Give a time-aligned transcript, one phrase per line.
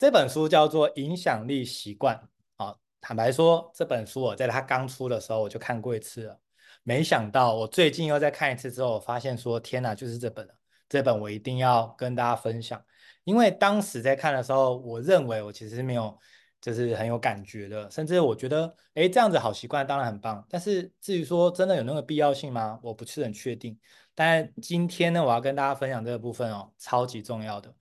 [0.00, 2.16] 这本书叫做《影响力习惯》。
[2.64, 6.40] 啊，坦白说，这本书我在它刚出的时候我就看过一次了。
[6.84, 10.54] 没想到我最近又再看一次之后，我发现说天哪，就是这本了。
[10.88, 12.82] 这本我一定要跟大家分享，
[13.24, 16.18] 因为当时在看的时候，我认为我其实没有，
[16.62, 20.42] 就是很有感觉的，甚至我觉得，哎，这样子好习惯当然很棒。
[20.48, 22.80] 但是至于说真的有那个必要性吗？
[22.82, 23.78] 我不是很确定。
[24.14, 27.74] 但今天呢，我要跟大家分享这个部分哦，超级重要的。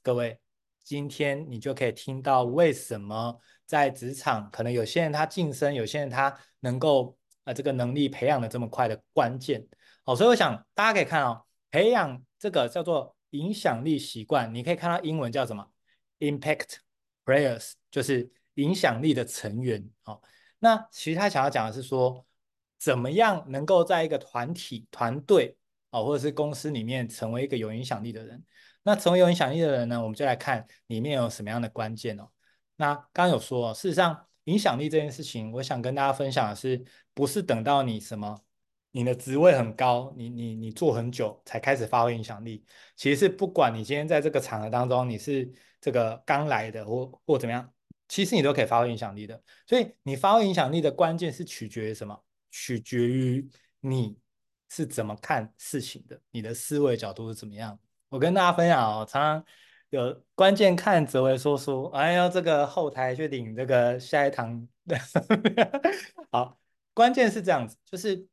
[0.00, 0.38] 各位，
[0.84, 7.18] 今天你就可以听到为什么在职场，可能有些人他晋升，有些人他能够。
[7.44, 9.62] 啊，这个能力培养的这么快的关键，
[10.02, 15.70] 好，所以我想大家可以看哦，培养这个叫做影响力习惯，你可以看到英文叫什么
[16.20, 16.76] ？Impact
[17.26, 19.86] Players，就是影响力的成员。
[20.04, 20.22] 好，
[20.58, 22.24] 那其实他想要讲的是说，
[22.78, 25.54] 怎么样能够在一个团体、团队
[25.90, 28.42] 啊，或者是公司里面成为一个有影响力的人。
[28.84, 32.30] 那成为有影响力的人呢，我们就来看里面有什么样的关键哦。
[32.76, 34.24] 那刚刚有说，哦事实上。
[34.44, 38.44] 影响力这件事情，我想跟大家分享的是，不是等到你什么，
[38.90, 42.62] 你的职位很高，你你你做很久才开始发挥影响力。
[42.94, 47.72] 其实是不管你今天在这个场合当中，你是这个刚来的或或怎么样，
[48.06, 49.42] 其实你都可以发挥影响力的。
[49.66, 52.22] 所以你发挥影响力的关键是取决于什么？
[52.50, 53.48] 取决于
[53.80, 54.18] 你
[54.68, 57.78] 是怎么看事情的，你的思维角度是怎么样。
[58.08, 59.44] 我跟大家分享哦，常常。
[59.90, 64.66] 有关键看泽维说书，哎呀，这个后台去领这个下一堂。
[66.32, 66.58] 好，
[66.92, 68.26] 关键是这样子，就是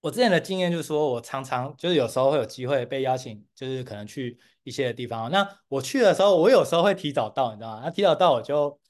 [0.00, 5.30] 我之前的经验就是说，我常常就是有时候会有机会被邀请，就是可能去一些地方。
[5.30, 7.82] 那我去的时候，我有时候会提早到，你知道吗？
[7.84, 8.80] 那提早到我就。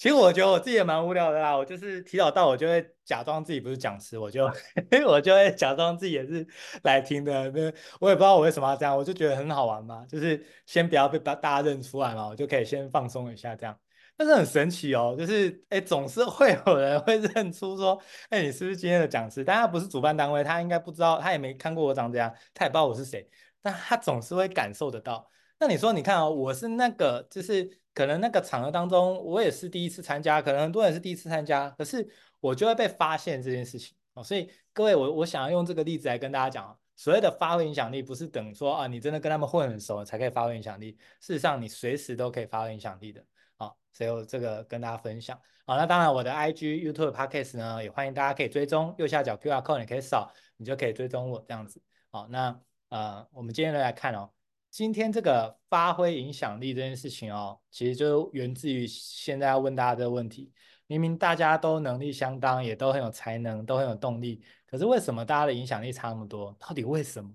[0.00, 4.50] 其实我觉得我自己也蛮无聊的啦，我就是提早到，我就会假装自己不是讲师，我就
[5.06, 6.46] 我就会假装自己也是
[6.84, 7.50] 来听的。
[7.50, 7.70] 那
[8.00, 13.78] 我也不知道我为什么要这样，我就觉得很好玩嘛，就是先不要被大家认出来嘛，我就可以先放松一下这样。
[14.16, 19.44] 但是很神奇哦，就是哎，总是会有人会认出说，哎，你是不是今天的讲师？
[19.44, 23.28] 但他不是主办单位，他应该不知道，他也没看过我长这样，他也不知道我是谁，
[23.60, 25.28] 但他总是会感受得到。
[25.60, 27.78] 那你说，你看哦，我是那个就是。
[27.92, 34.22] 可能那个场合当中，我也是第一次参加，可能很多人是第一次参加，可是我就会被发现这件事情哦。
[34.22, 40.96] 所以各位，我我想要用这个例子来跟大家讲，所谓的发挥影响力，不是等说啊，你真的跟他们混很熟才可以发挥影响力。
[41.18, 43.22] 事实上，你随时都可以发挥影响力的。
[43.56, 45.38] 好，所以我这个跟大家分享。
[45.66, 51.82] 好，那当然我的 IG、YouTube、Podcast 呢，也欢迎大家可以追踪，右下角 QR code 你可以扫，你就可以追踪我这样子。
[52.12, 52.58] 好，那
[52.90, 54.30] 呃，我们今天来看哦。
[54.70, 60.52] 今天这个发挥影响力这件事情哦，其实就源自于现在要问大家这个问题：
[60.86, 66.56] 明明大家都能力相当，也都很有才能，都很有动力，可是为什么大家的影响力差那么多？
[66.58, 67.30] 到底为什么？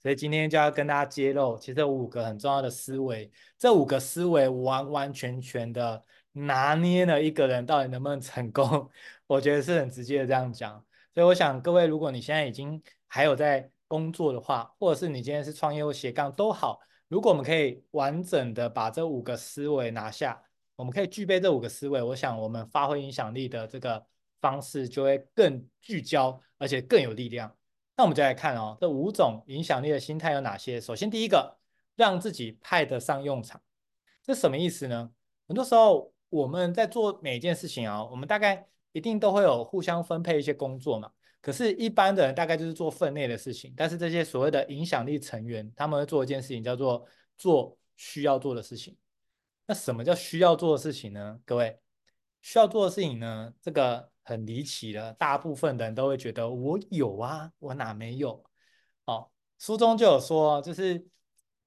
[0.00, 8.88] 所以今天就要跟大家揭露，其实五个很重要的思维，这五个思维完完全全的拿捏了一个人到底能不能成功。
[9.26, 10.84] 我觉得是很直接的这样讲。
[11.12, 20.42] 所以我想各位，如果你现在已经还有在工作的话，或者是你今天是创业或斜杠都好，如果我们可以完整的把这五个思维拿下，
[20.74, 24.04] 我们可以具备这五个思维，我想我们发挥影响力的这个
[24.40, 27.54] 方式就会更聚焦，而且更有力量。
[27.96, 30.80] 那我们就来看哦，这五种影响力的心态有哪些？
[30.80, 31.56] 首先第一个，
[31.94, 33.60] 让自己派得上用场，
[34.22, 35.10] 这什么意思呢？
[35.48, 41.12] 很多时候我们在做每一件事情啊，我们大概一定都会有互相分配一些工作嘛。
[41.40, 47.06] 可是，一般的人大概就是做分内的事情，但是这些所谓的影响力成员，他们会做一件事情，叫做
[47.38, 48.96] 做需要做的事情。
[49.64, 51.38] 那什么叫需要做的事情呢？
[51.44, 51.78] 各位，
[52.40, 58.42] 需要做的事情呢，这个很离奇的，大部分的人都会觉得我有啊，我哪没有？
[59.04, 61.06] 哦，书中就有说，就是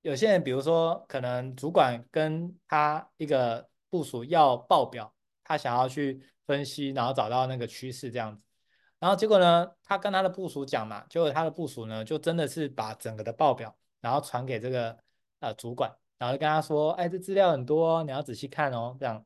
[0.02, 5.14] 有些人，比如说可能主管跟他一个部署要报表，
[5.44, 8.42] 他想要去分析，然后找到那个趋势这样子。
[9.00, 14.98] 然后结果呢，他跟他的部署讲嘛，结果他的部署呢，就真的是把整个的报表，然后传给这个
[15.40, 19.26] 呃主管，然后就跟他说，哎，这资料很多，你要仔细看哦，这样。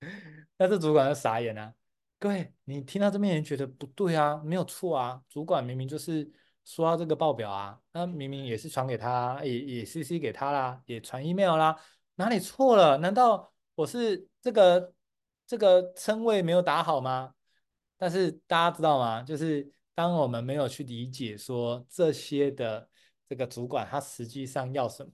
[0.56, 1.74] 那这主管就傻眼了。
[2.20, 6.30] 各位，你听到这边人觉得不对啊，没有错啊，主管明明就是
[6.64, 11.76] 说到这个报表啊，那明明也是传给他，也也 CC 给他啦，也传 email 啦，
[12.14, 12.98] 哪里错了？
[12.98, 14.92] 难道我是这个
[15.46, 17.34] 这个称谓没有打好吗？
[17.98, 19.22] 但是大家知道吗？
[19.22, 22.88] 就是当我们没有去理解说这些的
[23.28, 25.10] 这个主管他实际上要什么，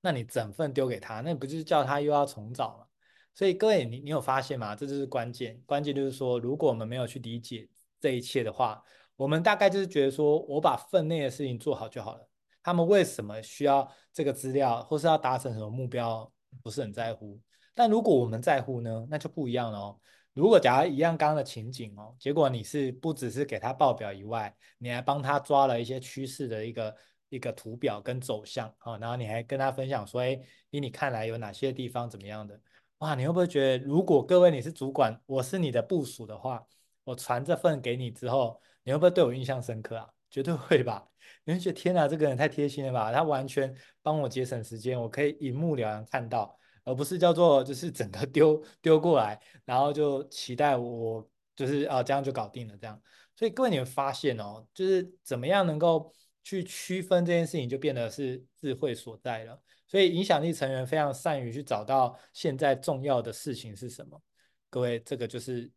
[0.00, 2.86] 那你整份丢给他，那不就是叫他又要重找吗？
[3.34, 4.74] 所以各位，你你有发现吗？
[4.74, 7.68] 这就是关键，关键就是说，如果我们没有去理解
[8.00, 8.82] 这一切的话，
[9.14, 12.28] 我们大概就是觉得说我把分内的事情做好就好了。
[12.62, 16.30] 他们为什么需要这个资料，或是要达成什么目标？
[16.62, 17.40] 不是很在乎。
[17.74, 20.00] 但如果我们在乎呢，那就不一样了哦。
[20.38, 26.96] 如果假如一样刚刚的情景哦，结果你是不只是给他报表以外，你还帮他抓了一些趋势的一个
[27.28, 30.40] 一个图表跟走向啊，然后你还跟他分享说，哎，
[30.70, 32.60] 以你看来有哪些地方怎么样的？
[32.98, 36.64] 哇，你会不会觉得，如果各位你是主管，我是你的部署的话，
[37.02, 40.08] 我传这份给你之后，你会不会对我印象深刻啊？
[40.30, 41.04] 绝对会吧！
[41.42, 43.10] 你会觉得天哪，这个人太贴心了吧？
[43.12, 46.56] 他完全帮我节省时间，我可以一目了然看到，
[46.88, 53.00] 而不是叫做就是整个 丢丢过来，然后就期待我就是啊这样就搞定了这样。
[53.36, 56.12] 所以各位你们发现哦，就是怎么样能够
[56.42, 59.60] 去区分这件事情，就变得是智慧所在了。
[59.86, 64.20] 所以影响力成员非常善于去找到现在重要的事情是什么。
[64.68, 65.70] 各位，这个就是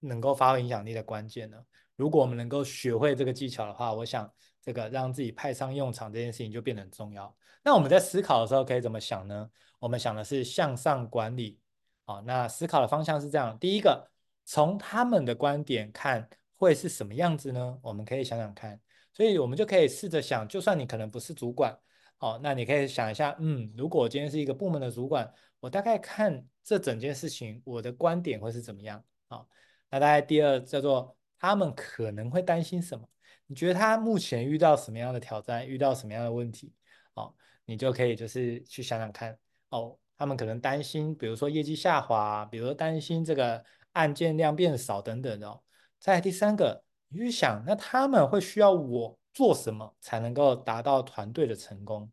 [0.00, 1.64] 能够发挥影响力的关键了。
[1.94, 4.30] 如果我们能够学会这个技巧的话，我想
[4.60, 7.34] 这个让自己派上用场这件事情就变得很重要。
[7.64, 9.48] 那我们在思考的时候可以怎么想呢？
[9.78, 11.58] 我们想的是向上管理。
[12.04, 14.10] 好，那思考的方向是这样：第一个，
[14.44, 17.78] 从他们的观点看会是什么样子呢？
[17.82, 18.80] 我们可以想想看。
[19.12, 21.76] 所以我们就可以试着想，就算你可能不是主管。
[22.18, 25.30] 哦，那你可以想一下，嗯，如果今天是一个部门的主管，
[25.60, 29.02] 我大概看这整件事情，我的观点会是怎么样？
[29.28, 29.48] 啊、哦，
[29.90, 33.06] 那大概第二叫做他们可能会担心什么？
[33.46, 36.72] 你觉得他目前遇到什么样的挑战，遇到什么样的问题？
[37.14, 37.34] 哦，
[37.66, 39.38] 你就可以就是去想想看，
[39.70, 45.48] 哦，他们可能担心，比如说业绩下滑，比如说担心这个案件量变少等等的。
[45.48, 45.62] 哦，
[45.98, 49.18] 再第三个，你去想，那他们会需要我。
[49.36, 52.10] 做什么才能够达到团队的成功？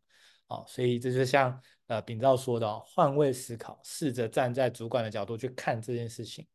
[0.47, 1.57] 哦，所以这就像
[1.87, 6.45] 呃秉照说的，换位思考，试着站在主管的角度去看这件事情。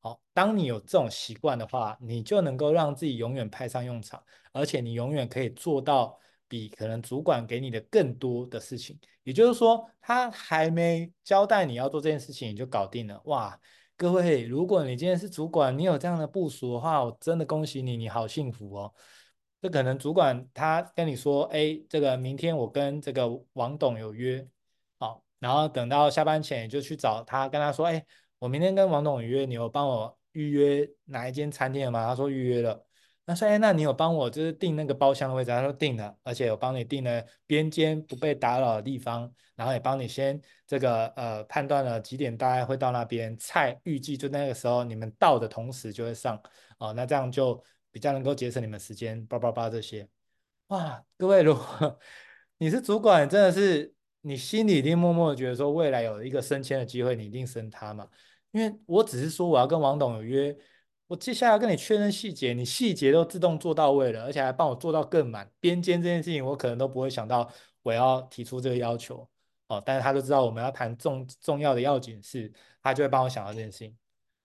[0.00, 4.20] 好，当你有这种习惯的话，你就能够让自己永远派上用场，
[4.52, 6.18] 而且你永远可以做到
[6.48, 8.98] 比可能主管给你的更多的事情。
[9.28, 13.20] 也就是说，他还没交代你要做这件事情，你就搞定了。
[13.26, 13.60] 哇，
[13.94, 18.94] 各位，如果你今天是主管，你有这样的部署的话，我真的恭喜你，你好幸福哦。
[19.60, 24.48] 这可能主管他跟你说，哎，这个明天我跟这个王董有约，
[24.98, 28.02] 好，然后等到下班前就去找他，跟他说，哎，
[28.38, 32.06] 我明天跟王董有约，你有帮我预约哪一间餐厅吗？
[32.06, 32.87] 他说预约了。
[33.28, 35.50] 那说，哎，那你有帮我就是订那个包厢的位置？
[35.50, 46.40] 他说订了，而且我帮你订了边间不被打扰的地方，然后也帮你先这个呃判断了几点大概会到那边，菜预计就那个时候你们到的同时就会上，
[46.78, 47.62] 哦，那这样就。
[47.90, 50.06] 比较能够节省你们时间，叭叭叭这些，
[50.68, 51.98] 哇，各位，如果
[52.58, 58.06] 你是主管，真的是你心里一定默默的觉得说，未来有一个升迁的机会，你一定升他嘛？
[58.52, 60.54] 因为我只是说我要跟王董有约，
[61.08, 65.50] 我接下来要跟你确认细节，你细节都自动做到位了，而且还帮我做到更满。
[65.58, 67.50] 边间这件事情，我可能都不会想到
[67.82, 69.26] 我要提出这个要求
[69.68, 72.52] 哦，但是他都知道我们要谈重重要的要紧事，
[72.82, 73.96] 他就会帮我想到这件事情。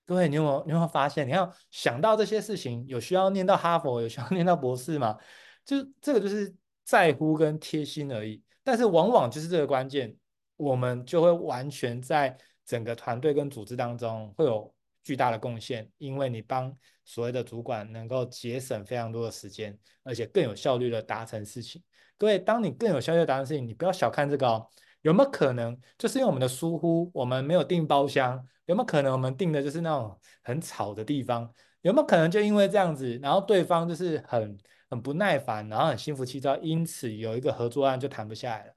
[0.06, 1.27] 各位，你有没有你有没有发现？
[1.27, 5.18] 你要想到这些事情，有需要念到哈佛，有需要念到博士吗？
[5.65, 6.54] 就这个就是
[6.86, 8.42] 在乎跟贴心而已。
[8.63, 10.15] 但是往往就是这个关键，
[10.56, 14.72] 我们就会完全在整个团队跟组织当中会有
[15.03, 21.83] 巨大的贡献，因为你帮所谓的主管能够节省非常多的时间，而且更有效率的达成事情。
[22.17, 24.67] 各位，当你更有效率的达成事情，你不要小看这个哦。
[25.01, 28.41] 有没有可能就是因为我们的疏忽，我们没有订包厢？
[28.65, 31.53] 有没有可能我们订的就是那种很吵的地方？
[31.81, 34.57] 有没有可能就因为这样子，然后对方就是很
[34.89, 38.74] 很不耐烦，然后很心浮气躁，因此有一个合作案就谈不下来了？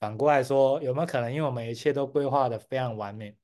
[0.00, 3.36] 反过来说，有没有可能因为我们一切都规划得非常完美，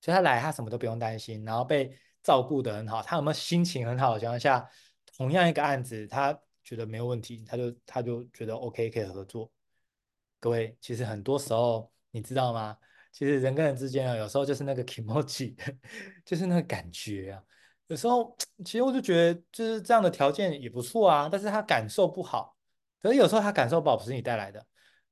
[0.00, 4.68] 所以他来他什么都不用担心，然后被照顾得很好，他有没有心情很好的情况下，
[5.16, 9.50] 同样一个案子他觉得没有问题，他就他就觉得 OK 可以合作。
[10.38, 12.76] 各位，其实很多时候你知道吗？
[13.12, 15.56] 其实人跟人之间啊，有时候就是那个 kimochi，
[16.24, 17.42] 就是那个感觉啊。
[17.86, 22.56] 有时候其实我就觉得，就是这样的条件也不错啊，但是他感受不好。
[23.00, 24.66] 可是有时候他感受不好不是你带来的。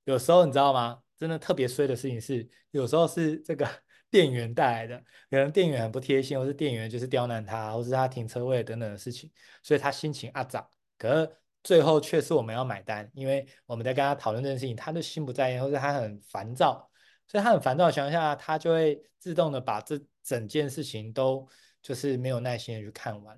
[0.05, 1.00] 有时候你知道吗？
[1.17, 3.67] 真的特别衰的事情是，有时候是这个
[4.14, 4.97] 店员带来的。
[5.28, 9.28] 可能店员很不贴心，或是店员就是刁难他，或是他停车位等等的事情，
[9.62, 10.68] 所以他心情阿杂。
[10.97, 11.30] 可是。
[11.64, 16.87] 最后却是我们要买单，因为我们在跟他讨论这件事情，他就心不在焉，或者他很烦躁，
[17.26, 21.49] 所以他很烦躁的情况下，他就会自动的把这整件事情都
[21.80, 23.35] 就是没有耐心的去看完。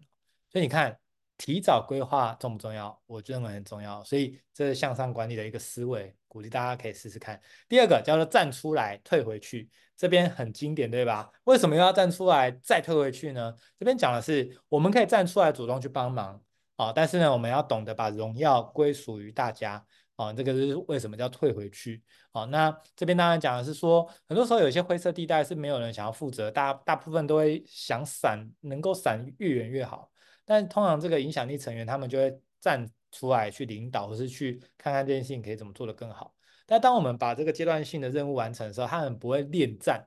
[0.50, 0.98] 所以你看，
[1.38, 3.00] 提早规划重不重要？
[3.06, 4.02] 我认为很重要。
[4.02, 7.40] 所以这是向上管理的一个思维，鼓励大家可以试试看。
[7.66, 11.30] 第二个叫做站出来退回去，这边很经典，对吧？
[11.44, 13.54] 为什么又要站出来再退回去呢？
[13.78, 16.38] 这边讲的是我们可以站出来主动去帮忙。
[16.76, 19.82] 啊，但是呢，我们要懂得把荣耀归属于大家。
[20.16, 22.02] 哦，这个是为什么叫退回去？
[22.32, 30.10] 哦，那这边当然讲的是说，很多时候有些灰色地带是没有人想要负责，大大部分都会想闪，能够闪越远越好。
[30.44, 36.34] 但通常这个影响力成员他们就会站出来去领导，或是去看看这件事情可以怎么做得更好。
[36.66, 40.04] 但当我们把这个阶段性的任务完成的时候，他们不会恋战，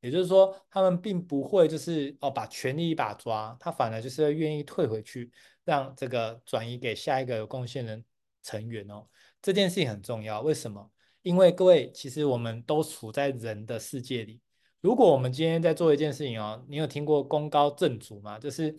[0.00, 5.30] 也就是说，他们并不会就是哦把权力一把抓，他反而就是愿意退回去，
[5.64, 8.02] 让这个转移给下一个有贡献的
[8.42, 9.06] 成员哦。
[9.42, 10.90] 这件事情很重要，为什么？
[11.22, 14.40] 因为各位，其实我们都处在人的世界里。
[14.80, 18.38] 如果我们今天在做一件事情哦，你有听过功高震主吗？
[18.38, 18.74] 就是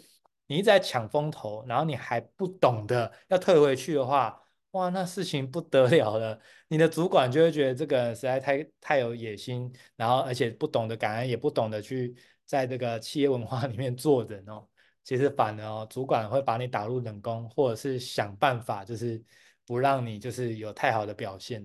[0.50, 4.38] 你一直在抢风头，然后你还不懂得要退回去的话，
[4.72, 6.38] 哇，那事情不得了了。
[6.68, 12.14] 你的主管就会觉得这个人实在太太有野心，然后而且不懂得感恩，也不懂得去
[12.44, 14.68] 在这个企业文化 里面做人哦。
[15.06, 19.24] 其实反而哦，主管会把你打入冷宫，或者是想办法就是。
[19.70, 21.62] 不让你就是有太好的表现，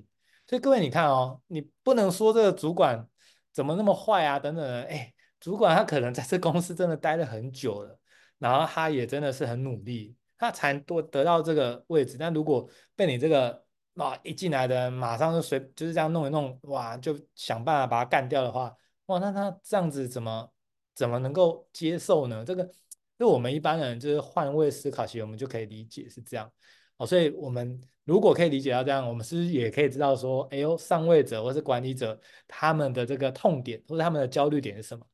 [0.46, 3.08] 所以各位你看哦，你不能说这个主管
[3.50, 5.10] 怎么那么坏啊等等的，哎，
[5.40, 7.98] 主管他可能在这公司真的待了很久了，
[8.44, 12.18] 然后他也真的是很努力，他才多得到这个位置。
[12.18, 20.52] 但如果被你这个哇一进来的马上就随就是这样弄一弄，哇就想办法把他干掉的话，哇那他这样子怎么
[20.94, 22.44] 怎么能够接受呢？
[22.44, 22.70] 这个
[23.18, 26.52] 就我们一般人就是换位思考，其实我们就可以理解是这样。
[26.98, 35.06] 哦，所以我们如果可以理解到这样，我们是不是也可以知道说，哎呦，上位者或是管理者他们的这个痛点或者他们的焦虑点是什么？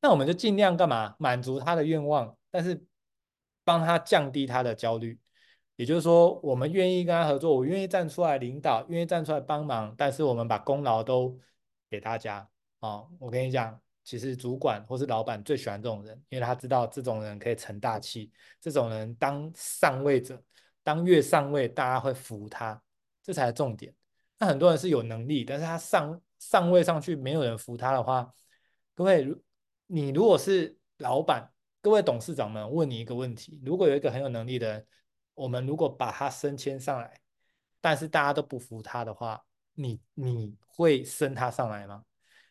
[0.00, 1.14] 那我们就尽量干嘛？
[1.18, 2.84] 满足他的愿望，但是
[3.64, 5.18] 帮他降低他的焦虑。
[5.76, 11.38] 也就是说，我们愿意跟他合作，我愿意站出来领导，愿意站出来帮忙，但是我们把功劳都
[11.88, 12.48] 给大家。
[12.80, 20.42] 哦，我跟你讲，其实主管或是老板最喜欢这种人，因为他知道这种人可以成大器，这种人当上位者。
[20.82, 22.80] 当越上位，大家会服他，
[23.22, 23.94] 这才是重点。
[24.38, 28.32] 那很多人是有能力，但是他上上位上去，没有人服他的话，
[28.94, 29.28] 各位，
[29.86, 34.86] 你如果是老板，各位董事长们，问你一个问题：如果有一个很有能力的人，
[35.34, 37.20] 我们如果把他升迁上来，
[37.80, 39.42] 但是大家都不服他的话，
[39.74, 42.04] 你你会升他上来吗？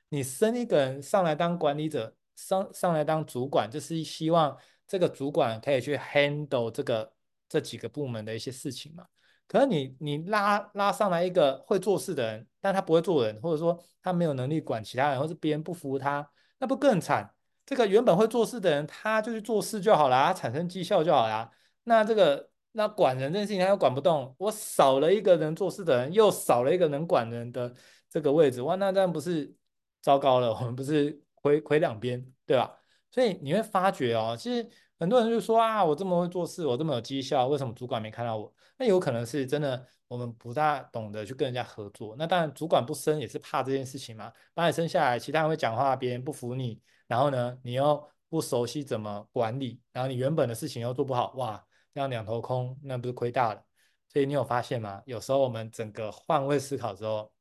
[0.10, 4.57] 你升一个人上来当管理者，上上来当主管，就是希望
[4.88, 7.13] 这个主管可以去 handle 这个。
[7.50, 9.05] 这几个部门的一些事情嘛，
[9.48, 16.29] 可是你你拉拉上来一个会做事的人，但他不会做人，或者说他没有能力管其他人，或是别人不服他，
[16.60, 17.34] 那不更惨？
[17.67, 21.51] 这个原本会做事的人，他就去做事就好了，他产生绩效就好了。
[21.83, 27.71] 那这个那管人这件事情他又管不动，我少了一个能做事的人，又少了一个能管人的
[28.09, 29.53] 这个位置，哇，那这样不是
[30.01, 30.51] 糟糕了？
[30.53, 32.74] 我们不是亏亏两边，对吧？
[33.12, 34.67] 所以你会发觉哦，其实。
[35.00, 38.51] 很多人就说啊，我这么会做事，我这么有绩效，为什么主管没看到我？
[38.79, 42.15] 那有可能是真的，我们不大懂得去跟人家合作。
[42.17, 44.33] 那当然，主管不升也是怕这件事情嘛。
[44.55, 53.63] 把你升下来，其他人会讲话，别人不服你，然后呢，你又不熟悉怎么管理，然后你原本的事情又做不好，哇，这样两头空，那不是亏大了？
[54.09, 55.01] 所以你有发现吗？
[55.05, 57.31] 有时候我们整个换位思考之后，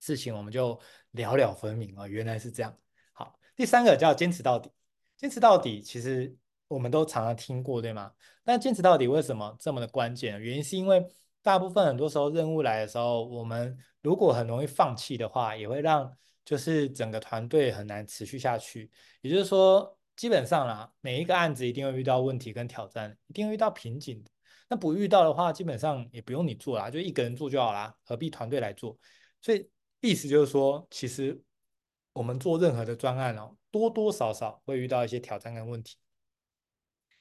[0.00, 0.80] 事情我们就
[1.12, 2.76] 了了分明了，原来是这样。
[3.12, 4.70] 好，第三个叫坚持到底，
[5.16, 6.36] 坚持到底，其实。
[6.68, 8.12] 我们都常常听过，对吗？
[8.44, 10.38] 但坚持到底为什么这么的关键？
[10.38, 11.02] 原因是因为
[11.40, 16.14] 大部分很多时候任务来的时候，我们如果很容易放弃的话，也会让
[16.48, 18.90] 就是整个团队很难持续下去。
[19.20, 24.24] 也就是说，基本上啦，每一个案子一定会遇到问题跟挑战，一定会遇到瓶颈。
[24.66, 28.98] 那不遇到的话，基本上也不用你做啦，就一个人做就好啦，何必团队来做？
[29.42, 29.68] 所以
[30.00, 31.38] 意思就是说，其实
[32.14, 35.98] 我们做任何的专案哦，多多少少会遇到一些挑战跟问题。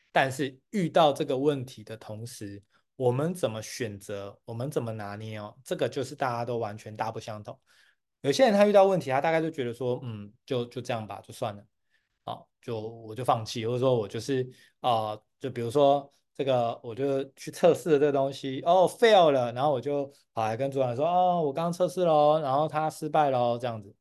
[0.10, 2.64] 但是遇到这个问题的同时，
[2.96, 7.60] 我们怎么选择，我们怎么拿捏哦，这个就是大家都完全大不相同。
[8.22, 11.64] 有些人他遇到问题，他大概就觉得说，嗯，就就这样吧，就算了，
[12.26, 14.48] 啊，就我就放弃，或者说我就是
[14.82, 23.96] 啊、就比如说这个，我就去测试了这个东西，哦，fail 了，然后我就跑来跟主管说，哦，我刚测试了，然后他失败了，这样子。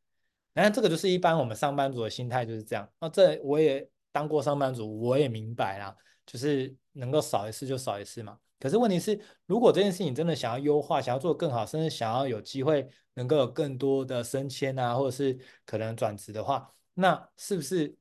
[0.54, 2.90] 那这个就是一般我们上班族的心态就是这样。
[2.99, 5.94] 那，这我也当过上班族，我也明白啦。
[6.25, 8.37] 就是能够少一次就少一次嘛。
[8.58, 17.94] 可是问题是，如果这件事情真的想要优化，想要做更好，甚至想要有机会能够有更多的升迁啊，或者是可能转职的话，那是不是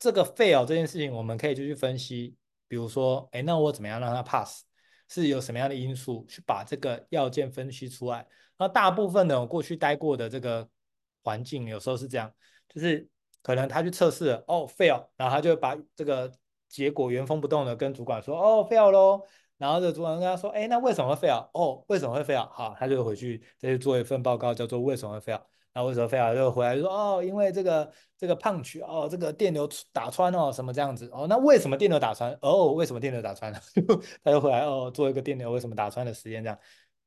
[0.00, 2.34] 这个 fail 这件事情，我们可以就去分析？
[2.66, 4.64] 比如说，哎，那我怎么样让它 pass？
[5.08, 8.26] 是有什么样的因素去把这个要件分析出来？
[8.58, 10.68] 那大部分的我过去待过的这个
[11.22, 12.32] 环境，有时候是这样，
[12.68, 13.08] 就是
[13.42, 16.32] 可能他去测试了，哦，fail，然后他就把这个。
[16.68, 19.20] 结果原封不动的跟主管说：“哦，fail 喽。”
[19.62, 21.48] 然后这主管跟他说，哎，那为什么会 fail？
[21.54, 22.48] 哦，为什么会 fail？
[22.48, 25.40] 好，他就回去再去做一份报告，叫做为什么会 fail。
[25.72, 26.34] 那为什么 fail？
[26.34, 31.08] 就回来就说，哦，因为这个这个碰触哦，这个电流打穿哦，什么这样子。
[31.12, 32.36] 哦，那为什么电流打穿？
[32.42, 33.60] 哦，为什么电流打穿呢？
[34.24, 36.58] 他就回来哦，做一个电流为什么打穿的实验这样。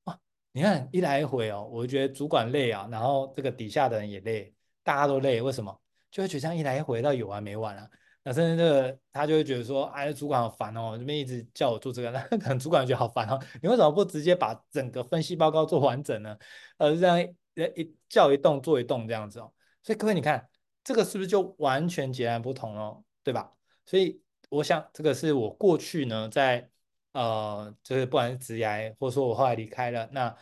[0.05, 0.17] 哇，
[0.53, 5.77] 你看一来一回哦，我觉得主管累啊，然后这个底下的人也累，大家都累，为什么？
[6.09, 7.89] 就会觉得这样一来一回，到有完没完啊？
[8.27, 16.35] 那甚至这个他就会觉得说，哎，主管好烦哦，这边一直叫我做这个，那可能主管觉得好烦哦，你为什么不直接把整个分析报告做完整呢？
[16.77, 17.31] 呃，这样一
[17.75, 19.53] 一叫一动做一动这样子哦。
[19.83, 20.49] 所以各位你看，
[20.83, 23.03] 这个是不是就完全截然不同哦？
[23.23, 23.53] 对吧？
[23.85, 26.67] 所以我想这个是我过去呢，在
[27.13, 30.35] 呃，就是不管是职涯，或者说我后来离开了那。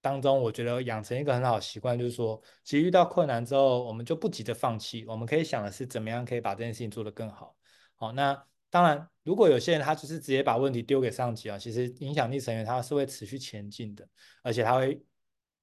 [0.00, 7.54] 当中，我觉得养成一个很好的习惯，就是说，其实遇到困难之后，我们就不急着放弃，我们可以想的是怎么样可以把这件事情做得更好。
[7.94, 14.08] 好，那当然，如果有些人他就是直接把问题丢给上级啊，其实影响力成员他是会持续前进的，
[14.42, 15.02] 而且他会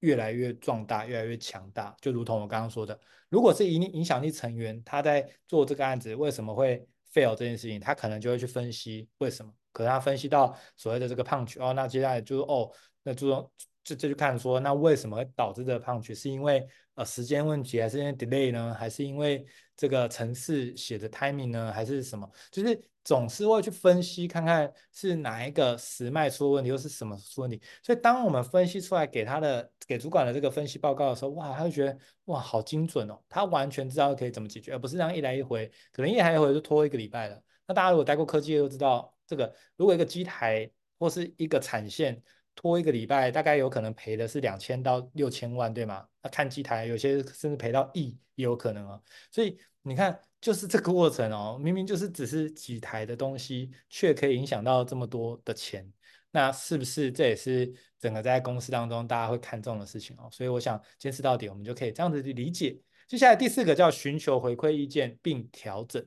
[0.00, 1.96] 越来越壮大，越来越强大。
[2.00, 2.96] 就如同我刚刚说的，
[3.28, 12.70] 如果是影影响力成员他在做这个案子，为什么会 fail 这件事情，他可能就会去分析为什么，可能他分析到所谓的这个 punch 哦，那接下来就是哦，
[13.02, 13.50] 那注重。
[13.88, 16.14] 这这就看说，那为什么会导致这个 punch？
[16.14, 18.74] 是因为呃时间问题，还是因为 delay 呢？
[18.78, 21.72] 还是因为这个程式写的 timing 呢？
[21.72, 22.30] 还是什么？
[22.50, 27.58] 就是总是会去分析，看看是哪一个时脉出问题，又是什么出问题。
[27.82, 37.42] 所以当我们分析出来给他的给主管的这个分析报告的时候，哇，他就觉得哇好精准哦，他完全知道可以怎么解决，而不是这样一来一回，可能一来一回就拖一个礼拜了。
[37.66, 42.22] 那大家如果待过科技都知道，这个如果一个机台或是一个产线。
[42.60, 46.04] 拖一个礼拜，大概有可能赔的是两千到六千万，对吗？
[46.20, 49.00] 那看机台，有些甚至赔到亿也有可能哦。
[49.30, 55.88] 所以你看，就是这个过程哦，明明就是只是几台的东西，却可以影响到这么多的钱，
[56.32, 60.28] 那是不是这也是整个在公司当中大家会看重的事情哦？
[60.32, 62.76] 所以我想坚持到底，我们就可以这样子去理解。
[63.06, 66.04] 接下来第四个叫寻求回馈意见并调整，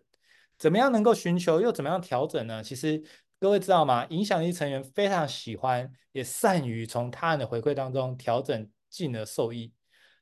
[0.58, 2.62] 怎么样能够寻求又怎么样调整呢？
[2.62, 3.02] 其实。
[3.42, 4.06] 各位知道吗？
[4.12, 9.74] 影响力成员非常喜欢，也善于从他人的回馈当中调整，进而受益。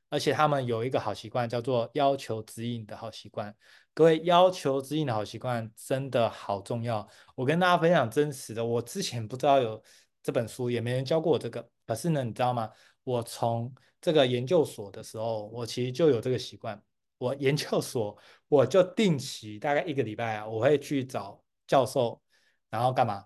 [0.07, 3.53] 而且他们有一个好习惯，叫做要求指引的好习惯。
[3.93, 7.05] 各位，要求指引的好习惯真的好重要。
[7.35, 9.83] 我跟大家分享真实的，我之前不知道有
[10.23, 11.69] 这本书，也没人教过我这个。
[11.85, 12.71] 可是呢，你知道吗？
[13.03, 16.81] 我从这个研究所的时候，我其实就有这个习惯。
[17.17, 22.21] 我研究所我就定期大概一个礼拜啊，我会去找教授。
[22.69, 23.25] 然后干嘛？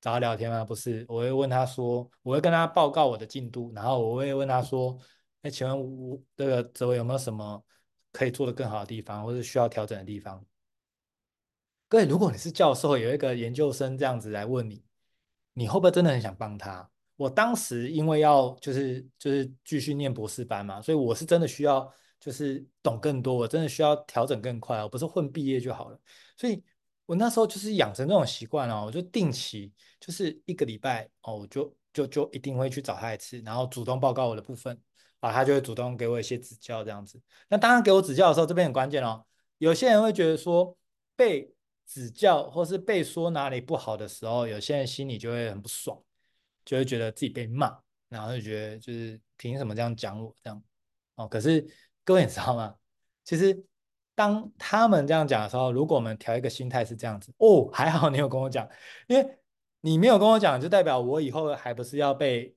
[0.00, 0.64] 找他聊天吗？
[0.64, 4.98] 不是，我会问他说，我会跟他报告我的进度，然后我会问他说，
[5.42, 7.64] 哎，请问我这个泽维有没有什么
[8.10, 10.44] 可以做得更好的地方，或者需要调整的地方？
[11.88, 14.84] 各位，如果你是教授，有一个研究生这样子来问你，
[15.52, 16.90] 你会不会真的很想帮他？
[17.14, 26.00] 我当时因为要就是就是继续念博士班嘛，所以我是真的需要就是懂更多，我真的需要调整更快，我不是混毕业就好了，
[26.36, 26.60] 所以。
[27.04, 34.80] 我那时候就是养成这种习惯哦，我就定期就是一个礼拜哦，我就就就一定会去找他一次，然后主动报告我的部分，
[35.20, 37.20] 啊，他就会主动给我一些指教这样子。
[37.48, 39.26] 那当然给我指教的时候，这边很关键哦。
[39.58, 40.76] 有些人会觉得说
[41.16, 41.52] 被
[41.86, 46.00] 指教或是被说哪里不好的时候，有些人心里就会很不爽，
[46.64, 47.76] 就会觉得自己被骂，
[48.08, 50.62] 然后就觉得就是凭什么这样讲我这样
[51.16, 51.26] 哦。
[51.28, 51.66] 可是
[52.04, 52.76] 各位你知道吗？
[53.24, 53.64] 其实。
[54.14, 58.68] 当他们这样讲的时候，如果我们调一个心态是这样子，哦，还好你有跟我讲，
[59.06, 59.38] 因为
[59.80, 62.54] 你没有跟我讲，就代表我以后还不是要被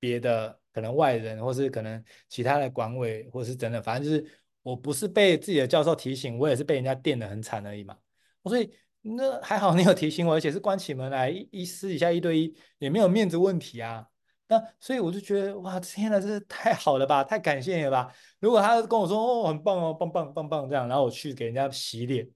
[0.00, 7.96] 别的可能外人，或是可能其他的管委，或是真的，反正就是我不是被自己的教授提醒，我也是被人家电得很惨而已嘛。
[8.44, 8.70] 所以
[9.02, 14.08] 那还好你有提醒我，而且是关起门来一一私底下一对一，也没有面子问题啊。
[14.50, 18.10] 那所以我就觉得哇，天呐，这是太好了吧，太感谢你了吧！
[18.40, 22.26] 如果他跟我说哦，很棒哦，棒棒棒棒这样，然后我去给人家洗脸，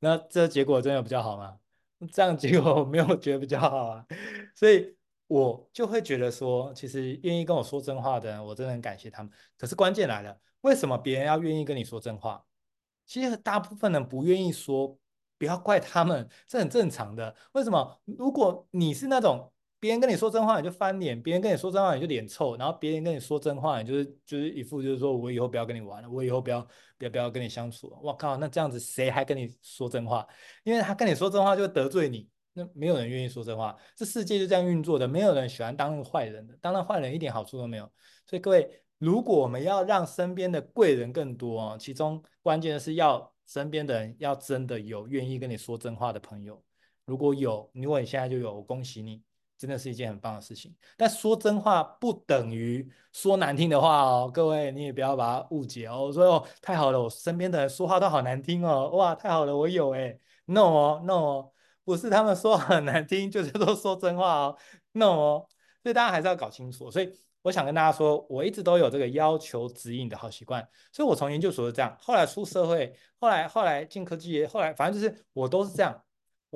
[0.00, 1.56] 那这结果真的比较好吗？
[2.12, 4.04] 这样结果 没有觉得比较好啊，
[4.54, 4.94] 所以
[5.28, 9.32] 我就会觉得说，其实愿意跟我说真话的人，我真的很感谢他们。
[9.56, 12.44] 可是关键来了，为什么别人要愿意跟你说真话？
[13.06, 14.98] 其实大部分人不愿意说，
[15.38, 17.34] 不要怪他们，这很正常的。
[17.52, 17.98] 为什么？
[18.04, 19.50] 如果你是那种。
[19.78, 22.56] 别人跟你说真话，你就翻脸；别人跟你说真话，你就脸臭。
[22.56, 26.66] 然后别人跟你说真话，你就是就是一副就是说我以后不要跟你玩了，我以后不要
[26.98, 27.98] 不要不要跟你相处了。
[28.02, 30.26] 我靠，那这样子谁还跟你说真话？
[30.64, 33.76] 因为他跟你说真话就会得罪你，那没有人愿意说真话。
[33.94, 37.90] 这世界就这样运作的，没有人喜欢当坏人的，当了坏人一点好处都没有。
[38.24, 46.60] 所以各位，如果我们要让身边的贵人更多哦，其中关键的是要身边的人要真的有愿意跟你说真话的朋友。
[47.04, 49.22] 如果有，如果你现在就有，我恭喜你。
[49.58, 50.74] 真的是一件很棒的事情。
[50.96, 56.04] 但说真话不等于说难听的话哦，各位你也不要把它误解哦。
[56.06, 61.52] 我说哦，太好了，我身边的人说话都好难听哦，哇，太好了，我有哎，no 哦，no 哦，
[61.84, 64.58] 不是他们说很难听，就是都说真话哦
[64.92, 65.48] ，no 哦，
[65.82, 66.90] 所以大家还是要搞清楚。
[66.90, 67.10] 所以
[67.42, 76.02] 我想跟大家说，我一直都有这个要求指引的好习惯，所以我从研究所是这样，后来出社会，后来后来进科技，后来反正就是我都是这样。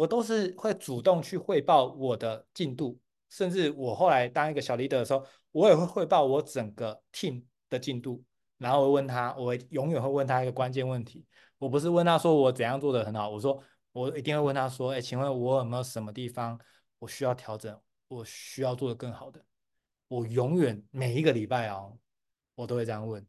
[0.00, 8.24] 我都是会主动去汇报我的进度，甚至我后来当一个小 leader 的时候，我也会汇报我整个 team 的进度，
[8.56, 11.26] 然后我问他，我永远会问他一个关键问题，
[11.58, 16.58] 我不是问他说我怎样做得很好，我说我一定会问他说，哎，请问我有没有什么地方
[16.98, 19.44] 我需要调整，我需要做得更好的？
[20.08, 21.98] 我永远每一个礼拜哦，
[22.54, 23.22] 我都会这样问。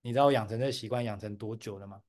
[0.00, 2.00] 你知道我养成这习惯养成多久了吗？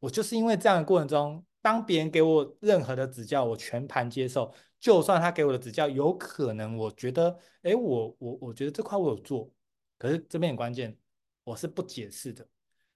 [0.00, 1.42] 我就是因为这样的过程中。
[1.60, 4.52] 当别人给我任何的指教，我全盘接受。
[4.80, 9.50] 就算他给我的指教有可能，我觉得，哎，我我我觉得这块我有做，
[9.98, 10.96] 可是这边很关键，
[11.44, 12.46] 我是不解释的。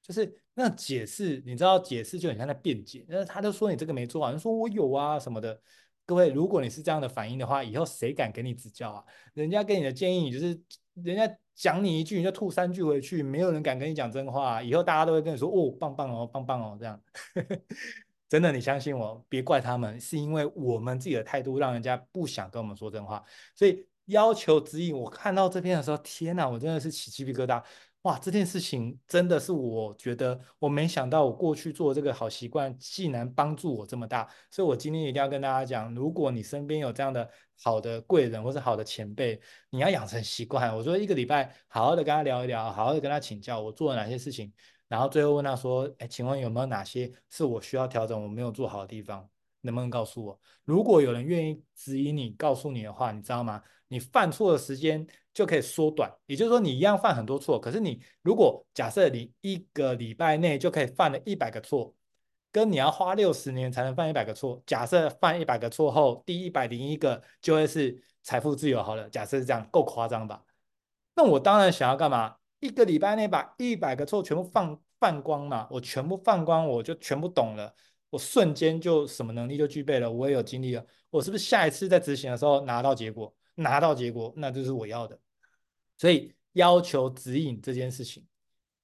[0.01, 3.05] 就是那解释，你知道，解释就很像在辩解。
[3.09, 5.61] 那他就说你这个没做完，说我有啊什么的。
[6.05, 9.05] 各位，如果你是这样的反应的话，以后谁敢给你指教啊？
[9.35, 10.61] 人家给你的建议，你就是
[10.94, 14.61] 人家讲你一句，你就吐三句回去，没有人敢跟你讲真话。
[14.61, 17.01] 以后大家都会跟你说，哦，棒棒哦，棒棒哦，这样。
[18.33, 23.23] 真的，你相信我，别怪他们，是因为我们自己的态度让人家不想跟我们说真话，
[23.55, 24.99] 所以要求指引。
[24.99, 27.62] 我看到这篇的时候，天哪，我真的是起鸡皮疙瘩。
[28.05, 37.29] 哇，这件事情真的是我觉得我没想到，我过去做这个好习惯竟然帮助我这么大，所以我今天一定要跟大家讲，如果你身边有这样的
[37.62, 40.75] 好的贵人或是好的前辈，你要养成习惯。
[40.75, 44.51] 我说一个礼拜好好的跟他聊一聊，好好的跟他请教我做了哪些事情，
[44.92, 49.26] 然后最后问他说，哎，请问有没有哪些是我需要调整我没有做好的地方，
[49.62, 50.38] 能不能告诉我？
[50.66, 53.62] 如果有人愿意指引你，告诉你的话，你知道吗？
[53.88, 61.94] 你犯错的时间就可以缩短，也就是说，你一样犯很多错，可是你如果假设你一个礼拜内就可以犯了一百个错，
[62.50, 70.44] 跟你要花六十年才能犯一百个错，假设犯一百个错后，第一百零一个就会是财富自由好了，假设是这样，够夸张吧？
[71.14, 72.37] 那我当然想要干嘛？
[72.62, 77.75] 一个礼拜内把一百个错全部放放光嘛，我全部放光，我就全部懂了，
[78.09, 83.35] 我瞬间就什么能力就具备了，我也有经历了，我是不是下一次在执行的时候拿到结果？
[83.57, 85.18] 拿到结果，那就是我要的。
[85.98, 88.25] 所以要求指引这件事情，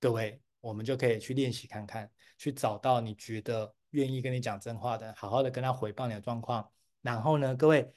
[0.01, 6.69] 各位，我们就可以去练习看看，去找到你觉得愿意跟你讲真话的，好好的跟他回报你的状况。
[7.01, 7.89] 然后呢，各位，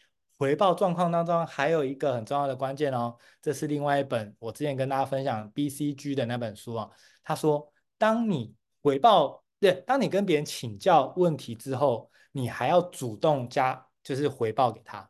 [0.42, 6.90] 回报状况当中还有一个很重要的关键哦，这是另外一本我之前跟大家分享 BCG 的那本书啊。
[7.24, 15.08] 他说，当你回报，对，当你跟别人请教问题之后，你还要主动加，就是回报给他。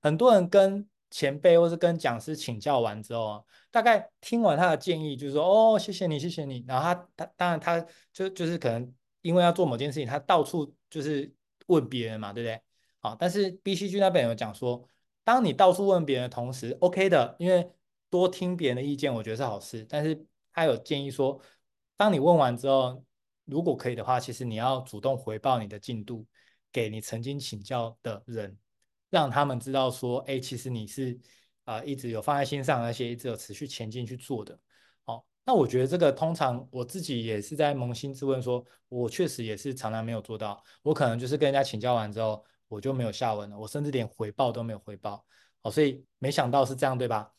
[0.00, 6.64] 很多人跟前辈或是跟讲师请教完之后啊，大概听完他的建议，就是说哦，谢谢你，谢谢你。
[6.66, 7.78] 然后他他当然他
[8.10, 8.90] 就就是可能
[9.20, 11.30] 因为要做某件事情，他到处就是
[11.66, 12.58] 问别人嘛，对不对？
[13.06, 14.84] 啊，但是 BCG 那边有讲说，
[15.22, 17.70] 当你到处问别人的同时，OK 的，因为
[18.10, 19.86] 多听别人的意见，我觉得是好事。
[19.88, 21.40] 但是他有建议说，
[21.96, 23.00] 当你问完之后，
[23.44, 26.26] 如果可以的话，其实你要主动回报你的进度
[26.72, 28.58] 给你曾经请教的人。
[29.08, 31.16] 让他们知道说，哎，其实你是
[31.64, 34.58] 啊、一直有放在心上，而且一直有持续前进去做的。
[35.04, 40.62] 哦，那我觉得这个通常我自己也是在扪心自问，说我确实也是常常没有做到。
[40.82, 45.24] 我可能就是跟人家请教完之后，我就没有下文了，我甚至连回报都没有回报。
[45.62, 47.32] 哦，所以没想到是这样，对吧？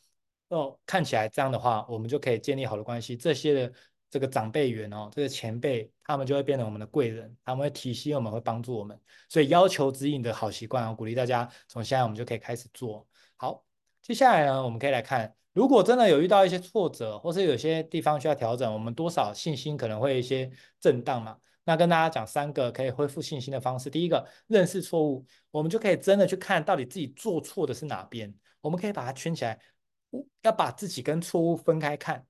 [0.48, 3.16] 哦，看起来这样的话，我们就可以建立好的关系。
[3.16, 3.72] 这些的。
[4.10, 8.98] 这个长辈缘哦，这个前辈，他们就会变成我们的贵人，他们会提携我们，会帮助我们。
[9.28, 13.06] 所以要求指引的好习惯，我鼓励大家从现在我们就可以开始做。
[13.36, 13.62] 好，
[14.00, 21.36] 接下来呢，我们可以来看，如果真的有遇到一些挫折，或是有些地方需要调整，我们多少信心可能会一些震荡嘛。
[21.68, 23.90] 那跟大家讲三个可以恢复信心的方式。
[23.90, 29.60] 第一个，认识错误，我们就可以真的去看到底自己做错的是哪边，我们可以把它圈起来，
[30.40, 32.24] 要把自己跟错误分开看。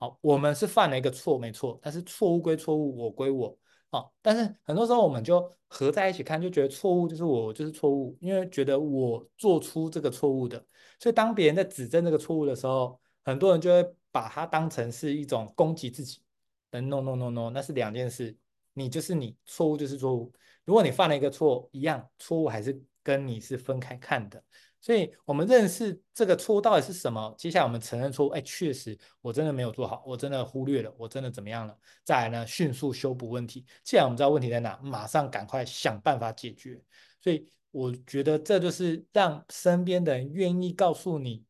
[0.00, 3.56] 好，我们是犯了一个错，没错，但是错误归错误，我归我。
[3.92, 10.58] 好，但是很多时候我们就合在一起看，就觉得错误就是我就是错误，因为觉得我做出这个错误的。
[10.98, 16.20] 所以当别人在指正这个错误的时候，很多人就会把它当成是一种攻击自己。
[16.68, 18.36] 但 no no no no，那是两件事，
[18.80, 20.32] 你就是你，错误就是错误。
[20.64, 24.42] 如果你犯了一个错，一样，错误还是跟你是分开看的。
[24.80, 27.34] 所以，我们认识这个错误到底是什么？
[27.36, 31.78] 接下来，我们承认错误，哎，确实，我真的没有做好，我真的忽略了，我真的怎么样了？
[32.02, 33.66] 再来呢，迅速修补问题。
[33.84, 36.82] 既然我们知道问题在哪，马上赶快想办法解决。
[37.20, 41.44] 所以，我觉得这就是让身边的人愿意告诉你，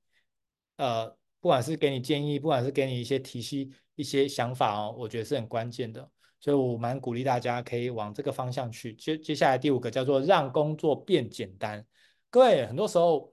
[0.77, 6.11] 呃，不管是给你建议，不管是给你一些提醒、一些想法哦，我觉得是很关键的。
[6.41, 8.95] 所以我蛮鼓励大家可以往这个方向去。
[8.95, 11.85] 接接下来第五个叫做让工作变简单。
[12.31, 13.33] 各位，很多时候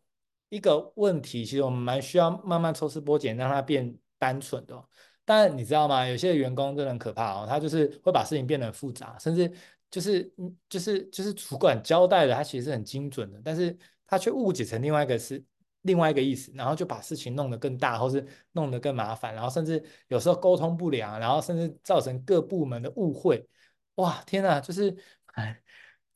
[0.50, 4.84] 一个问题，其实我们蛮需要慢慢抽丝剥茧，让它变单纯的。
[5.24, 6.08] 但你知道吗？
[6.08, 9.52] 有些员工真的很可怕哦，他就是会把事情变得很复杂，甚至
[9.92, 10.34] 就是
[10.70, 15.44] 就是就是主管交代的，他其实是很精准的，但是他却误解成另外一个是
[15.88, 23.48] 另外一个意思，然后就把事情弄得更大，或是弄得更麻烦，然后甚至有时候沟通不良，然后甚至造成各部门的误会。
[23.96, 24.60] 哇，天哪！
[24.60, 24.96] 就是
[25.34, 25.60] 哎，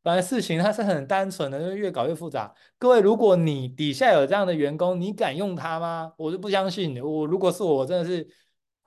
[0.04, 2.54] 本来事情它是很单纯的，就越搞越复杂。
[2.78, 6.14] 各位，如果你底下有这样的员工，你敢用他吗？
[6.18, 7.02] 我就不相信。
[7.04, 8.28] 我如果是我，我真的是。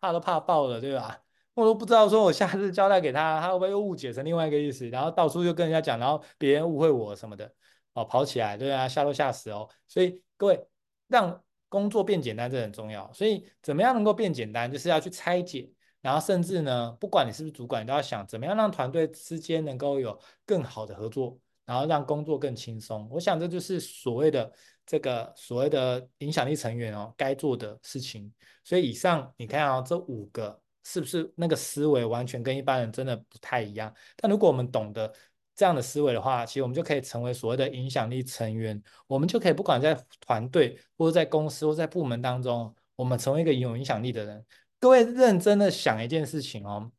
[0.00, 1.18] 怕都怕爆了，对吧？
[1.54, 7.50] 我都不知道说，我下次交代给他，他会不会又误解成另外一个意思，然后到处就跟人家讲，然后别人误会我什么的，
[7.94, 9.66] 哦，跑起来，对啊，吓都吓死哦。
[9.88, 10.66] 所以各位，
[11.08, 13.12] 让工作变简单，这很重要。
[13.12, 23.08] 所以怎么样能够变简单，就是要去拆解，然后甚至呢，不管你是不是主管，你都要想怎么样让团队之间能够有更好的合作，然后让工作更轻松。
[23.10, 24.52] 我想这就是所谓的。
[24.86, 28.30] 这个所谓的影响力成员哦，该做的事情。
[28.62, 33.90] 所以以上你看啊、这五个是不是那个思维完全跟一般人真的不太一样？
[34.14, 35.10] 但如果我们懂得
[35.56, 38.82] 这样的思维的话，其实我们就可以成为所谓的影响力成员。
[39.06, 44.44] 我们就可以不管在团队或者在公司或在部门当中，我们成为一个有影响力的人。
[44.80, 46.90] 各位认真的想一件事情哦，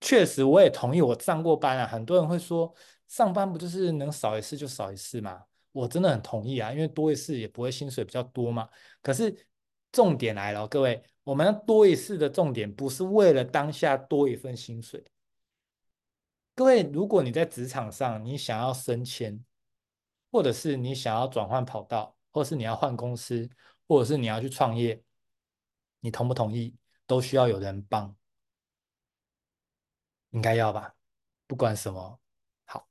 [0.00, 1.86] 确实我也同意，我上过班啊。
[1.86, 2.74] 很多人会说，
[3.08, 5.42] 上班不就是能少一次就少一次吗？
[5.72, 8.68] 我真的很同意啊，因为多一次也不会薪水比较多嘛。
[9.02, 9.36] 可是
[9.92, 15.04] 重点来了，各位，我们多一次的重点不是为了当下多一份薪水。
[16.56, 19.44] 各位，如果你在职场上你想要升迁，
[20.30, 23.50] 或者是你想要转换跑道，或是你要换公司，
[23.86, 25.02] 或者是你要去创业，
[26.00, 26.74] 你同不同意？
[27.06, 28.16] 都需要有人帮，
[30.30, 30.96] 应该要吧？
[31.46, 32.18] 不管什么。
[32.64, 32.88] 好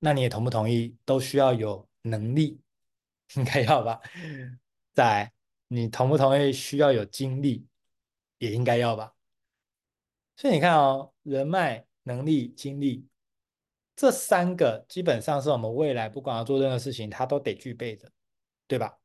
[0.00, 0.96] 那你也同不同意？
[1.04, 2.60] 都需要有能力，
[3.36, 4.00] 应该要吧？
[4.92, 5.32] 再来，
[5.68, 6.52] 你同不同意？
[6.52, 7.64] 需要有精力，
[8.38, 9.14] 也应该要吧？
[10.34, 13.06] 所以你看哦，人脉、能力、精力
[13.94, 18.10] 这三个，基本上是我们未来不管要做任何事情，它都得具备的，
[18.66, 18.98] 对吧？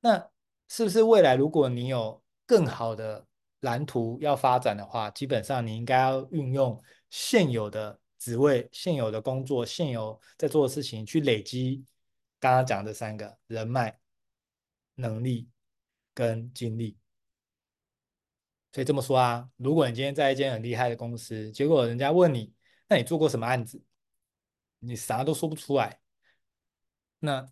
[0.00, 0.30] 那
[0.68, 3.26] 是不是未来如果你有更好的
[3.60, 7.98] 蓝图要发展的话，基本上你应该要运用现有的。
[8.22, 11.84] 职位现有的工作，现有在做的事情，去累积
[12.38, 13.98] 刚刚讲的三个人脉、
[14.94, 15.48] 能力
[16.14, 16.96] 跟精力。
[18.72, 22.52] 所以这么说啊，如果你今天在一间很厉害的公司，结果人家问你，
[22.88, 23.82] 那你做过什么案子？
[24.80, 26.00] 你啥都说不出来。
[27.20, 27.46] 那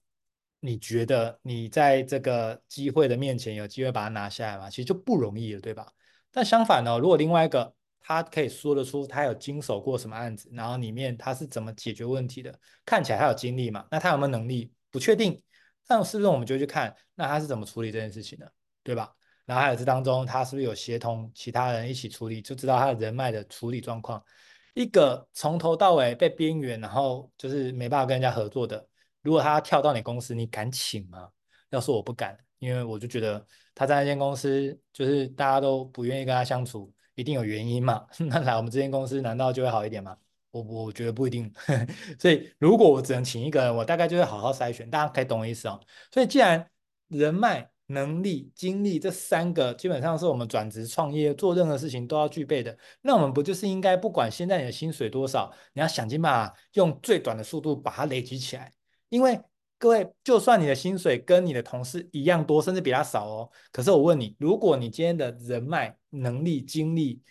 [0.60, 4.68] 你觉得你在这个机会的面前有机会把它拿下来吗？
[4.68, 5.92] 其实就不容易了，对吧？
[6.30, 7.74] 但相反呢，如果另外一个。
[8.02, 13.86] 他可以说得出他有经手过什么案子，然后里面他是怎么解决问题的，看起来他有经历嘛？
[13.90, 14.72] 那他有没有能力？
[14.90, 15.40] 不确定。
[15.86, 18.50] 但是不是我们就去看，那他是怎么处理这件事情的，
[18.82, 19.14] 对吧？
[19.50, 24.22] 然后还有这当中，他是不是有协同其他人一起处理，就知道他的人脉的处理状况。
[24.74, 28.86] 一个从头到尾被边缘，然后就是没办法跟人家合作的，
[29.22, 31.28] 如果他跳到你公司，你敢请吗？
[31.70, 36.94] 要说我不敢，因为我就觉得他在那间公司，就是大家都不愿意跟他相处。
[37.16, 38.06] 一定有原因嘛？
[38.30, 40.16] 那来我们这间公司难道就会好一点吗？
[40.52, 41.52] 我我觉得不一定。
[42.20, 44.88] 所以如果我只能请一个人，我大概就会好好筛选。
[44.88, 45.80] 大家可以懂我意思哦。
[46.12, 46.70] 所以既然
[47.08, 58.72] 人脉、能力、精力这三个基本上是我们转职创业做任何事情都要具备的，那我们不就是应该不管现在你的薪水多少，你要想尽办法用最短的速度把它累积起来，
[59.08, 59.40] 因为。
[59.82, 67.22] 各位，就算你的薪水跟你的同事一样多，甚至比他少哦，可是我问你，如果你今天的人脉、能力、精力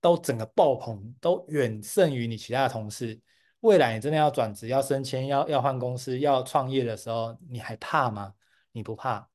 [0.00, 3.20] 都整个爆棚，都远胜于你其他的同事，
[3.60, 8.34] 未来你真的要转职、要升迁、要要换公司、要创业的时候，你还怕吗？
[8.72, 9.31] 你不怕。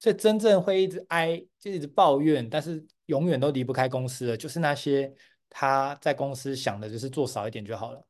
[0.00, 5.14] 所以真正会一直哀，就一直抱怨，但是永远都离不开公司的，就是那些
[5.48, 8.04] 他在公司想的就是做少一点就好了，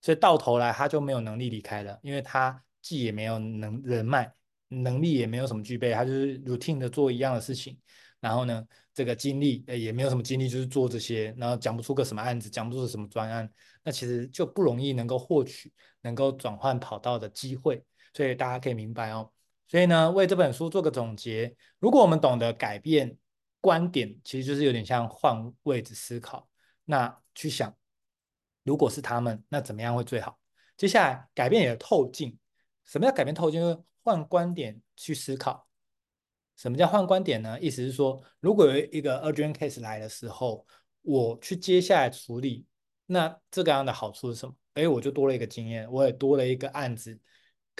[0.00, 2.62] 所以到头来他就没有能力离开了，因为他。
[2.82, 4.32] 既也没有能人脉
[4.68, 7.78] 能力，也没有什么具备，他就是 routine 的做一样的事情。
[8.20, 13.52] 然后呢，这个精力诶也没有什么精力，就是做这些，然后讲不出个什么案子，讲不出什么专案，
[13.84, 17.84] 那其实就不容易能够获取能够转换跑道的机会。
[18.14, 19.30] 所以大家可以明白哦。
[19.70, 23.16] 所以呢，为这本书做个总结，如果我们懂得改变
[23.60, 26.48] 观点，其实就是有点像换位置思考。
[26.86, 27.72] 那去想，
[28.64, 30.40] 如果是他们，那怎么样会最好？
[30.76, 32.36] 接下来改变你的透镜，
[32.84, 33.60] 什么叫改变透镜？
[33.60, 35.68] 就是换观点去思考。
[36.56, 37.56] 什么叫换观点呢？
[37.60, 40.66] 意思是说，如果有一个 urgent case 来的时候，
[41.02, 42.66] 我去接下来处理，
[43.06, 44.52] 那这个样的好处是什么？
[44.74, 47.16] 哎，我就多了一个经验，我也多了一个案子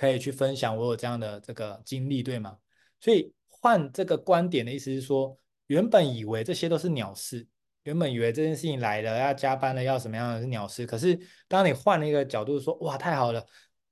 [0.01, 2.57] 可以去分享，我有这样的这个经历，对吗？
[3.01, 5.37] 所以换这个观点的意思是说，
[5.67, 7.47] 原本以为这些都是鸟事，
[7.83, 13.45] 原本以为这件事情来了要加班了要什么样的是鸟事，可是当你换了一个角度说，哇，太好了，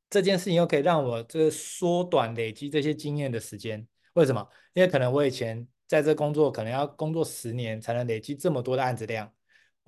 [0.08, 3.86] 这件事情又可以让我这个缩短累积这些经验的时间。
[4.14, 4.48] 为什么？
[4.72, 9.30] 因为可能我以前在这工作，可能要工作十年才能累积这么多的案子量，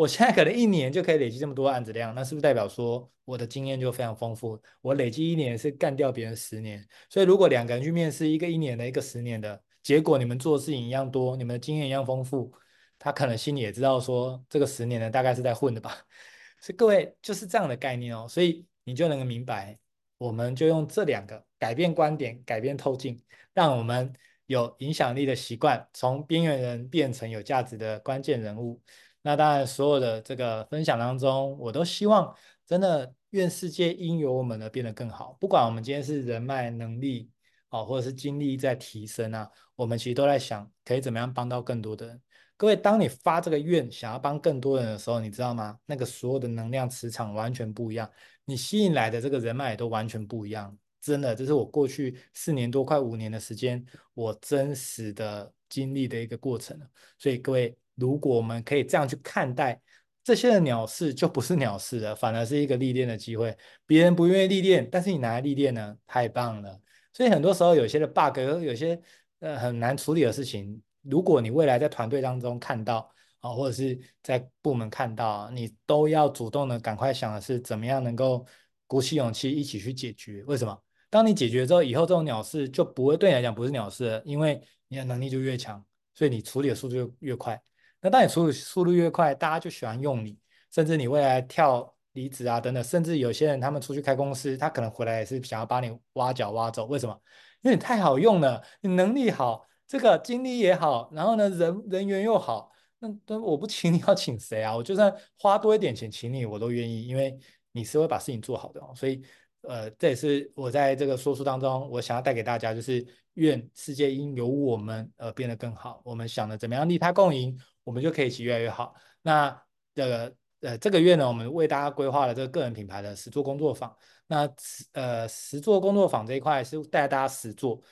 [0.01, 4.59] 我现在可能一年就可以累积这么多案子量，那是不是代表说我的经验就非常丰富？
[4.81, 12.51] 我累积一年是干掉别人十年，所以如果两个人去面试，一个一年的，一个十年的，结果你们做事情一样多，你们的经验一样丰富，
[12.99, 15.95] 他可能心里也知道说这个十年的大概是在混的吧？
[16.63, 19.79] 所以各位就是这样的概念哦，所以你就能够明白。
[20.17, 24.11] 我们就用这两个改变观点、改变透镜，让我们
[24.47, 28.81] 有影响力的习惯，从边缘人变成有价值的关键人物。
[29.23, 32.35] 那当然，所有的这个分享当中，我都希望
[32.67, 35.37] 真的愿世界因有我们而变得更好。
[35.39, 37.31] 不管我们今天是人脉能力
[37.69, 42.21] 啊，或者是精力在提升啊，我们其实都在想可以怎么样帮到更多的人。
[42.57, 45.79] 各位，当你发这个愿，想要帮更多人的时候，你知道吗？
[45.87, 48.11] 那个所有的能量磁场完全不一样，
[48.45, 50.77] 你吸引来的这个人脉也都完全不一样。
[51.01, 56.79] 真的，这是我过去四年多、快五年的时间，我真实的经历的一个过程。
[57.17, 59.81] 所以各位，如果我们可以这样去看待
[60.23, 63.57] 这些的鸟事，就不是鸟事了，反而是一个历练的机会。
[63.87, 66.81] 别人不愿意历练，但是你拿来历练呢，太棒了。
[67.13, 69.01] 所以很多时候，有些的 bug，有些
[69.41, 70.81] 呃很难处理的事情。
[71.03, 78.47] 如果你未来在团队当中看到啊，或者是在部门看到，你都要主动的赶快想的是怎么样能够
[78.87, 80.45] 鼓起勇气一起去解决。
[80.45, 80.79] 为什么？
[81.09, 87.61] 当你解决之后，以后这种鸟事就不会对你来讲不是鸟事了，因为你的能力就越强，所以你处理的速度就越快。
[88.01, 90.39] 那当你处理速度越快，大家就喜欢用你，
[90.71, 96.87] 甚至你未来跳离职啊等等，甚至有些人他们出去开公司，他可能回来也是想要把你挖角挖走。
[96.87, 97.21] 为什么？
[97.63, 99.67] 因为你太好用了，你能力好。
[99.87, 104.77] 这个经历也好，然后呢，人人缘又好，那那我不请你要请谁啊？
[104.77, 107.37] 我就算花多一点钱请你，我都愿意，因为
[107.73, 108.93] 你是会把事情做好的哦。
[108.95, 109.21] 所以，
[109.63, 116.01] 呃，这也是我在这个说书当中，我想要带给大家，就是愿世界因有我们而变得更好。
[116.05, 117.59] 我们想着怎么样利他共赢，
[117.91, 118.95] 我们就可以一起越来越好。
[119.21, 119.61] 那
[119.93, 123.93] 这个呃这个月呢，我们为大家规划了这个个人品牌的实作工作坊。
[124.29, 124.49] 那
[124.93, 127.83] 呃实作工作坊这一块是带大家实作。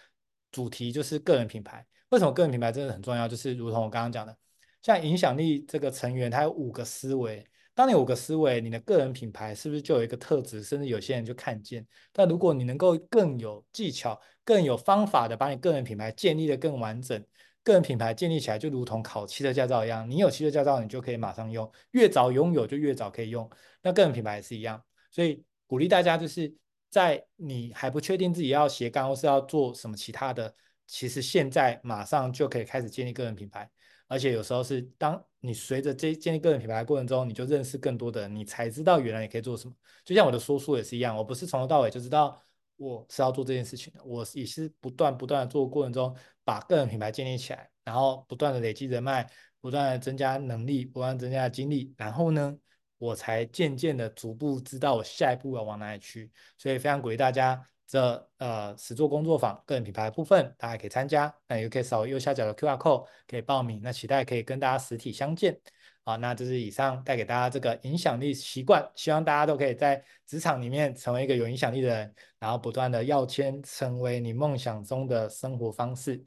[0.53, 1.85] 主题就是个人品牌。
[2.11, 3.27] 为什么个人品牌真的很重要？
[3.27, 4.35] 就是如同我刚刚讲的，
[4.81, 7.45] 像影响力这个成员，他有五个思维。
[7.75, 10.63] 当你五个思维，你的个人品牌是不是就有一个特质？
[10.63, 11.87] 甚至有些人就看见。
[12.13, 17.23] 但如果你能够更有技巧、更有方法的把你个人品牌建立得更完整，
[17.69, 23.49] 个人品牌建立起来就如同考汽车驾照一样，你有汽车驾照，你就可以马上用，越早拥有就越早可以用。
[23.83, 26.55] 那个人品牌也是一样，所以鼓励大家就是。
[26.91, 30.55] 在你还不确定自己要斜杠或是要做什么其他的，
[30.87, 33.69] 其实现在马上就可以开始建立个人品牌，
[34.07, 39.75] 而且有时候是当你随着这建立个人品牌的过程中，你就认识更多的人，你才知道原来你可以做什么。
[40.03, 42.43] 就像我的说书也是一样，我不是从头到尾就知道
[42.79, 49.29] 我是要做这件事情的，我也是不断不断的做过程中把个人品牌建立起来，然后不断的累积人脉，
[49.61, 52.57] 不断的增加能力，不断增加精力，然后呢，
[52.99, 65.61] 我才渐渐的逐步知道我下一步要往哪里去，所以非常鼓励大家这呃实作工作坊个人品牌的部分，大家可以参加，那也可以扫右下角的 QR code 可以报名，那期待可以跟大家实体相见。
[66.09, 76.25] 好，那这是以上带给大家这个影响力习惯，希望大家都可以在职场里面成为一个有影响力的人，然后不断的要签，成为你梦想中的生活方式。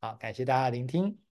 [0.00, 1.29] 好，感谢大家聆听。